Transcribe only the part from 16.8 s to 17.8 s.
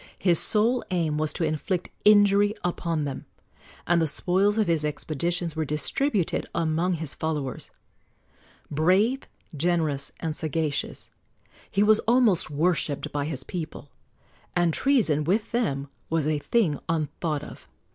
unthought of.